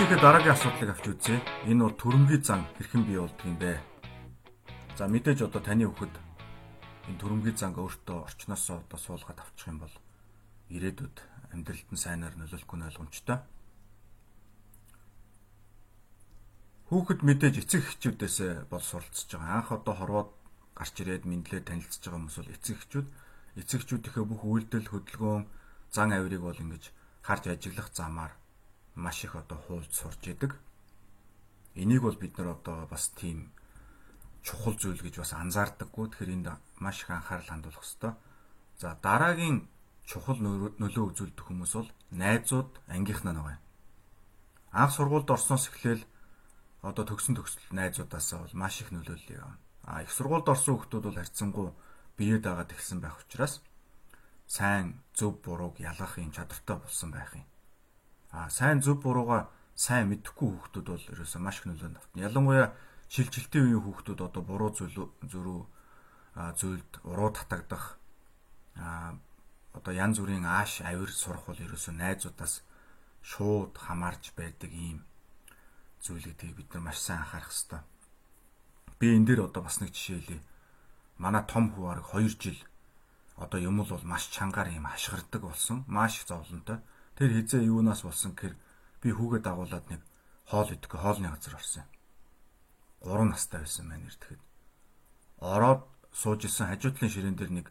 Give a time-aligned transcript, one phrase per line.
[0.00, 1.36] Эцэгхээ дараагийн асуудлыг авч үзье.
[1.68, 3.84] Энэ бол төрөмгийн зан хэрхэн бий болдго юм бэ?
[4.96, 6.14] За мэдээж одоо таны хүүхэд
[7.12, 9.92] энэ төрөмгийн занг өөртөө орчноосоо одоо суулгаад авчих юм бол
[10.72, 11.16] ирээдүйд
[11.52, 13.38] амьдралд нь сайнаар нөлөөлөхгүй нь ойлгомжтой.
[16.88, 19.52] Хүүхэд мэдээж эцэг эхчүүдээс бол суралцж байгаа.
[19.60, 20.30] Анх одоо хорвоод
[20.80, 23.08] гарч ирээд мэдлээ танилцж байгаа хүмүүс бол эцэг эхчүүд
[23.60, 25.44] эцэг эхчүүдийнхээ бүх үйлдэл хөдөлгөөн
[25.92, 26.88] зан авирыг бол ингэж
[27.20, 28.39] харж ажиглах замаар
[29.00, 30.52] маш их одоо хуулж сурж идэг.
[31.74, 33.50] Энийг бол бид нар одоо бас тийм
[34.44, 36.12] чухал зүйл гэж бас анзаардаггүй.
[36.12, 38.12] Тэгэхээр энд маш их анхаарал хандуулах хэрэгтэй.
[38.76, 39.68] За дараагийн
[40.04, 43.58] чухал нөлөө үзүүлдэг хүмүүс бол найзууд, ангийнхнаа нэг.
[44.72, 46.04] Анх сургуульд орсноос эхлээл
[46.82, 49.58] одоо төгсөн төгсөл найзуудаасаа бол маш их нөлөөлөл явна.
[49.84, 51.68] А их сургуульд орсон хүмүүс бол харьцангуй
[52.16, 53.60] биеэ дагаад эхэлсэн байх учраас
[54.46, 57.44] сайн зөв бурууг ялгах юм чадвартай болсон байх юм.
[58.30, 62.24] А сайн зөв бурууга сайн мэдэхгүй хүүхдүүд бол ерөөсөө маш их нөлөөнд автна.
[62.26, 62.66] Ялангуяа
[63.10, 65.60] шилжилтийн үеийн хүүхдүүд одоо буруу зүйл зөрүү
[66.54, 67.98] зүйлд уруу татагдах
[68.76, 69.18] а
[69.74, 72.62] одоо янз бүрийн ааш авир сурах бол ерөөсөө найзуудаас
[73.22, 75.02] шууд хамаарч байдаг ийм
[76.00, 77.82] зүйлийг тийг бид нар маш сайн анхаарах хэрэгтэй.
[78.98, 80.40] Би энэ дээр одоо бас нэг жишээ хэлье.
[81.18, 82.60] Манай том хүү арга 2 жил
[83.36, 85.84] одоо юм бол маш чангаар юм хашгирдаг болсон.
[85.86, 86.80] Маш их зовлонтой.
[87.20, 88.56] Тэр хизээ юунаас болсон гэхээр
[89.04, 90.00] би хүүгээ дагуулад нэг
[90.48, 91.84] хоол идэх хоолны газар орсон.
[93.04, 94.40] 3 настай байсан маань ирдэхэд.
[95.44, 95.84] Ороод
[96.16, 97.66] сууж исэн хажуу талын ширээн дээр нэг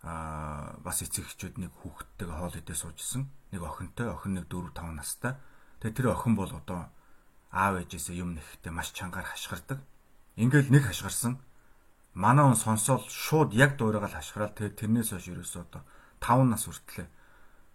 [0.00, 3.28] аа бас эцэг эхчүүд нэг хүүхэдтэйгээ хоол идээ сууж исэн.
[3.52, 5.36] Нэг охинтой, охин нэг 4 5 настай.
[5.84, 6.88] Тэгээ тэр охин бол одоо
[7.52, 9.84] аав ээжээсээ юм нэхтэй маш чангаар хашгирдаг.
[10.40, 11.36] Ингээл нэг хашгирсан.
[12.16, 15.84] Манай он сонсоод шууд яг дуурайгаал хашгираад тэгээ тэрнээс хойш ерөөсөө одоо
[16.24, 17.17] 5 нас хүртлээ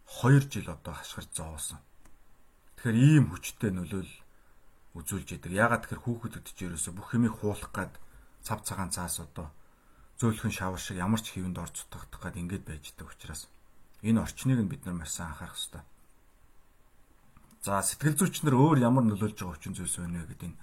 [0.07, 1.79] 2 жил одоо хашгирч зовоосон.
[2.77, 4.11] Тэгэхээр ийм хүчтэй нөлөөл
[4.93, 5.51] үзүүлж идэг.
[5.51, 7.93] Ягаад тэгэхээр хүүхэдүүд ч ерөөсө бүх юмыг хуулах гад
[8.45, 9.49] цав цагаан цаас одоо
[10.19, 13.49] зөөлхөн шавар шиг ямар ч хэвэнд орж цутгах гад ингэж байж идэг учраас
[14.05, 15.83] энэ орчныг нь бид нар маш сайн анхаарах хэрэгтэй.
[17.63, 20.59] За сэтгэл зүйчнэр өөр ямар нөлөөлж байгаа хүчин зүйлс байна вэ гэдэг энэ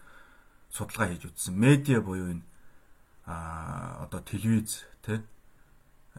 [0.70, 1.54] судалгаа хийж үзсэн.
[1.56, 2.44] Медиа буюу энэ
[3.26, 5.18] а одоо телевиз тий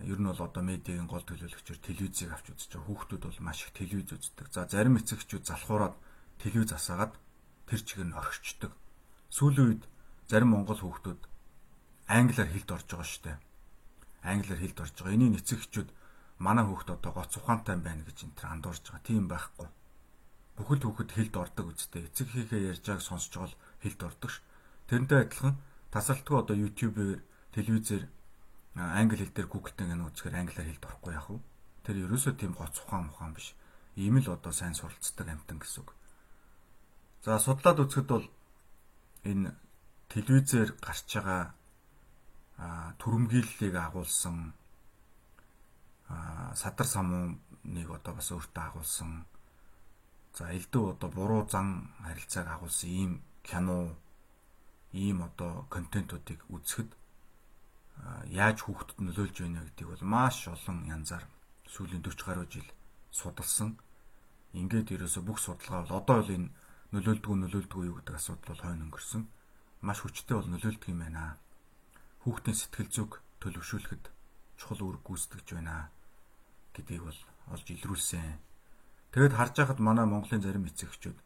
[0.06, 2.88] ер нь бол одоо медиагийн гол төлөөлөгчөөр телевизийг авч үзэж байгаа.
[2.90, 4.48] Хүүхдүүд бол маш их телевиз үздэг.
[4.54, 5.96] За зарим эцэгчүүд залхуураад
[6.42, 7.14] телевиз асаагаад
[7.70, 8.72] тэр чигээр нь орхичдаг.
[9.30, 9.84] Сүүлийн үед
[10.28, 11.22] зарим монгол хүүхдүүд
[12.10, 13.38] англиар хэлд орж байгаа шүү дээ.
[14.26, 15.16] Англиар хэлд орж байгаа.
[15.16, 15.90] Энийг эцэгчүүд
[16.42, 19.08] манай хүүхд одоо гоц ухаантай байна гэж энэ тэр андуурж байгаа.
[19.08, 19.70] Тийм байхгүй.
[20.58, 22.06] Бүхэл хүүхэд хэлд ордог үстэй.
[22.10, 24.42] Эцэг хийхээ ярьж байгааг сонсч байгаа л хэлд ордог ш.
[24.90, 25.56] Тэрнтэй адилхан
[25.94, 27.20] тасалтгүй одоо YouTube-ээр
[27.56, 28.04] телевизээр
[28.76, 31.40] англи хэл дээр Google-тэй гэнэ үзэхээр англиар хэлд орохгүй яах вэ?
[31.84, 33.52] Тэр ерөөсөө тийм гоц ухаан ухаан биш.
[34.00, 35.92] Ийм л одоо сайн суралцдаг амтан гэсэн үг.
[37.26, 38.28] За судлаад үзэхэд бол
[39.28, 39.52] энэ
[40.08, 41.54] телевизээр гарч байгаа
[43.02, 44.54] төрөмгийллийг агуулсан
[46.56, 49.26] садар самууныг одоо бас өөртөө агуулсан
[50.38, 53.12] за элдв одоо буруу зан харилцааг агуулсан ийм
[53.44, 53.96] кино
[54.94, 56.90] ийм одоо контентуудыг үзэхэд
[58.30, 61.26] яаж хүүхдэд нөлөөлж байна гэдгийг бол маш олон янзаар
[61.70, 62.70] сүүлийн 40 гаруй жил
[63.12, 63.78] судалсан.
[64.58, 66.50] Ингээд ерөөсө бүх судалгаа бол одоо бол энэ
[66.92, 69.24] нөлөөлдгөө нөлөөлдгөө юу гэдэг асуудал бол хойно өнгөрсөн.
[69.86, 71.38] Маш хүчтэй бол нөлөөлдөг юм байна.
[72.26, 73.12] Хүүхдийн сэтгэл зүг
[73.42, 74.04] төлөвшүүлэхэд
[74.60, 75.90] чухал үүрэг гүйцэтгэж байна
[76.76, 77.20] гэдгийг бол
[77.54, 78.38] олж илрүүлсэн.
[79.12, 81.18] Тэгэд харж байхад манай Монголын зарим эцэгчүүд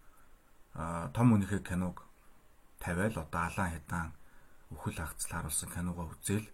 [1.15, 2.05] том үнэхээ киног
[2.79, 4.09] тавиал одоо алаан хятаан
[4.73, 6.47] үхэл хагцл харуулсан киногоо үзэл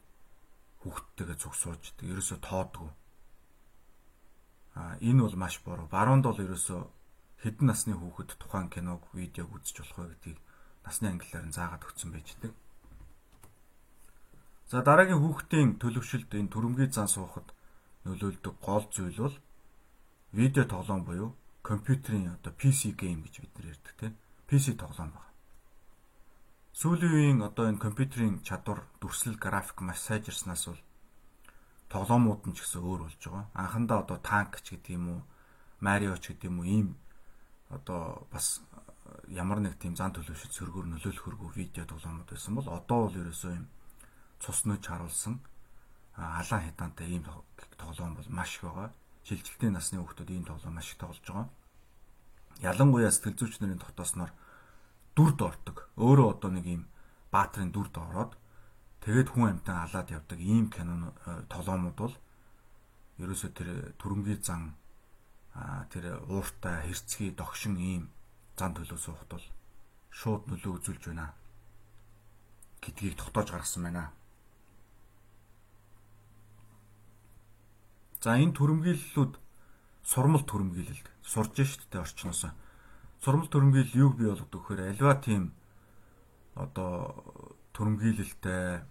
[0.81, 2.05] хүүхдтэйгээ цугсууждаг.
[2.05, 2.89] Ерөөсө тоодгүй.
[4.75, 5.87] А энэ бол маш буруу.
[5.87, 6.75] Баруунд бол ерөөсө
[7.41, 10.39] хэдэн насны хүүхэд тухайн киног, видеог үзэж болох вэ гэдгийг
[10.85, 12.53] насны ангиллаар нь заагаад өгсөн байждаг.
[14.69, 17.51] За дараагийн хүүхдийн төлөвшөлд энэ төрөмгийн зан суухад
[18.05, 19.37] нөлөөлдөг гол зүйл бол
[20.31, 21.29] видео тоглоом буюу
[21.61, 24.13] компьютерийн одоо PC game гэж бид нар ярьдаг тийм
[24.47, 25.30] PC тоглоом байна.
[26.71, 30.81] Сүүлийн үеийн одоо энэ компьютерийн чадвар, дүрслэл, график маш сайжирснаас бол
[31.91, 33.45] тоглоомууд нь ч гэсэн өөр болж байгаа.
[33.53, 35.21] Анхандаа одоо танк ч гэдэг юм уу,
[35.83, 36.87] Марио ч гэдэг юм уу ийм
[37.67, 38.63] одоо бас
[39.27, 43.67] ямар нэг тийм зан төлөвшөлт сөргөөр нөлөөлөхөргүй видео тоглоомод байсан бол одоо бол ерөөсөө юм
[44.39, 45.39] цус нүж харуулсан
[46.15, 47.23] алаан хятаантай ийм
[47.77, 48.91] тоглоом бол маш их байгаа.
[49.23, 51.49] Шилжилтийн насны хүүхдүүд ийм тоглоом маш их тоглож байгаа.
[52.59, 54.31] Ялангуяа сэтгэл зүйч нарын дотоосноор
[55.15, 55.77] дүрд ордог.
[55.97, 56.83] Өөрөө одоо нэг юм
[57.31, 58.37] баатрын дүрд ороод
[59.03, 62.15] тэгээд хүн амтан алаад явдаг ийм кино э, толомууд бол
[63.21, 63.69] ерөөсөө тэр
[64.01, 64.75] төрөнгийн зан
[65.91, 68.03] тэр ууртай хэрцгий догшин ийм
[68.55, 69.45] зан төлөв суухад бол
[70.09, 71.35] шууд нөлөө үзүүлж байна
[72.81, 74.11] гэдгийг тогтоож гаргасан байна.
[78.23, 79.33] За энэ төрөмгийллүүд
[80.05, 82.53] сурмал төрөмгийлэлд сурж штт орчноос.
[83.21, 85.53] Сурмал төрөмгийл юуг бий болгодог вэхээр альва тийм
[86.57, 87.21] одоо
[87.77, 88.81] төрөмгийлэлтэй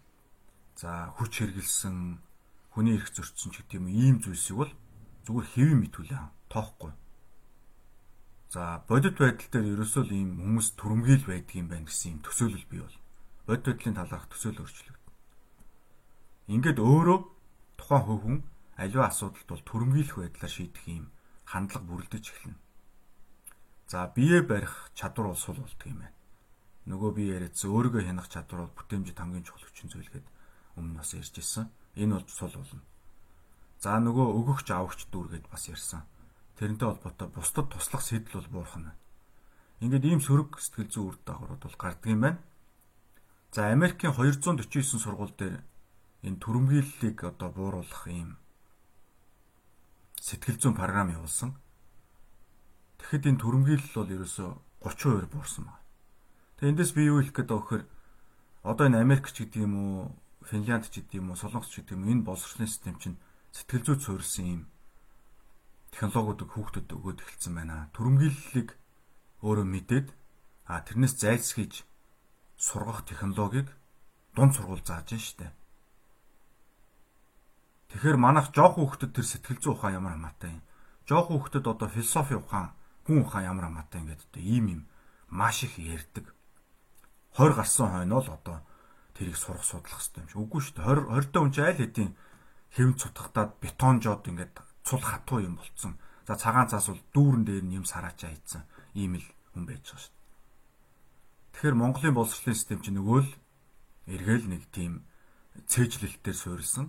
[0.78, 2.22] за хүч хэрглсэн
[2.70, 4.72] хүний эрх зөрчсөн ч гэдэг юм ийм зүйлсийг бол
[5.26, 6.92] зүгээр хэвэн мэтгүүлээ тоохгүй.
[8.54, 12.66] За бодит байдал дээр ерөөсөө л ийм хүмүүс төрөмгийл байдаг юм байна гэсэн юм төсөөлөл
[12.70, 12.98] бий бол.
[13.50, 15.14] Бодит байдлын талаарх төсөөлөл өөрчлөгдөн.
[16.54, 17.18] Ингээд өөрөө
[17.78, 18.38] тухайн хувь хүн
[18.78, 21.10] аливаа асуудалд бол төрөмгийлэх байдлаар шийдэх юм
[21.50, 22.69] хандлага бүрэлдэж эхэлнэ.
[23.90, 26.14] За бие барих чадвар бол сул болдго юм байна.
[26.86, 30.30] Нөгөө би яриадсан өөрийгөө хянах чадвар бол бүтээмжид хамгийн чухал хүчин зүйл гэдэг
[30.78, 31.66] өмнө бас ярьж ирсэн.
[31.98, 32.86] Энэ бол сул болно.
[33.82, 36.06] За нөгөө өгөгч авагч дүүргээд бас ярьсан.
[36.54, 38.94] Тэрнтэй холбоотой бусдад туслах сэтэл бол буурах нь.
[39.82, 42.38] Ингээд ийм сөрөг сэтгэл зүйн үр дагаврууд бол гардаг юм байна.
[43.50, 45.66] За Америкийн 249 сургууль дээр
[46.22, 48.38] энэ төрөмгийллийг одоо бууруулах ийм
[50.22, 51.58] сэтгэл зүйн програм явуулсан.
[53.00, 54.44] Тэгэхэд энэ төрөмгийлэл бол ерөөсө
[54.84, 55.80] 30% буурсан байна.
[56.60, 57.82] Тэгээ эндээс би юу хэлэх гээд байгаа вөхөр
[58.68, 59.96] одоо энэ Америкч гэдэг юм уу,
[60.44, 63.16] Финлянд ч гэдэг юм уу, Солонгос ч гэдэг юм энэ боловсролын систем чинь
[63.56, 64.62] сэтгэл зүйд суурилсан юм
[65.90, 67.90] технологиудыг хүүхдэд өгөөд эхэлсэн байна.
[67.96, 68.76] Төрөмгийллийг
[69.42, 70.08] өөрөө мэдээд
[70.70, 71.82] а тэрнээс зайлсхийж
[72.56, 73.68] сургах технологиг
[74.36, 75.50] дунд сургууль зааж штэ.
[77.90, 80.62] Тэгэхээр манайх жоох хүүхдэд тэр сэтгэл зүй ухаан ямар хамаатай юм.
[81.10, 82.70] Жоох хүүхдэд одоо философи ухаан,
[83.10, 84.82] хүн ухаан ямар хамаатай ингээд одоо ийм юм
[85.34, 86.30] маш их ярьдаг.
[87.34, 88.62] 20 гарсан хойно л одоо
[89.18, 90.38] тэрийг сурах судлах хэрэгтэй юм шиг.
[90.46, 90.86] Үгүй шүү дээ.
[90.86, 92.10] 20 20 та хүн чинь аль хэдийн
[92.70, 94.54] хэвн цутгатаад бетонжоод ингээд
[94.86, 95.98] цул хатуу юм болцсон.
[96.22, 98.62] За цагаан цаас бол дүүрэн дээр нь юм сараачаа хийцэн.
[98.94, 99.26] Ийм л
[99.58, 100.22] хүн байж байгаа шүү дээ.
[101.50, 103.30] Тэгэхээр Монголын боловсролын систем чинь нөгөө л
[104.06, 105.02] эргээл нэг тийм
[105.66, 106.86] цээжлэлтээр суурилсан.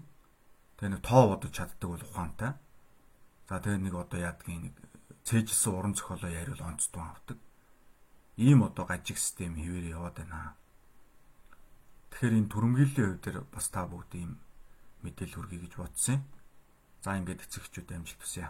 [0.77, 2.53] Тэгээ нэг тоо бодож чаддаг бол ухаантай.
[3.49, 4.75] За тэгээ нэг одоо яадгийн нэг
[5.27, 7.37] цээжилсэн уран зохиолоо яриул онцдон авдаг
[8.37, 10.55] ийм одоо гажиг систем хэвээр яваад байна.
[12.09, 14.31] Тэгэхээр энэ түрэмгийллийн хувь дээр бас та бүгд ийм
[15.03, 16.23] мэдээлэл хүргэе гэж бодсон юм.
[17.03, 18.49] За ингээд эцэгчүүд амжилт хүсье.